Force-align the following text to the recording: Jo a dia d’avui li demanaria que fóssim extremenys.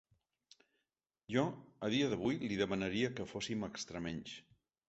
Jo 1.35 1.43
a 1.87 1.91
dia 1.97 2.09
d’avui 2.13 2.39
li 2.47 2.59
demanaria 2.65 3.15
que 3.21 3.31
fóssim 3.35 3.71
extremenys. 3.73 4.35